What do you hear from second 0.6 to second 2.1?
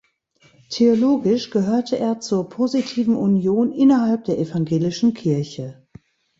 Theologisch gehörte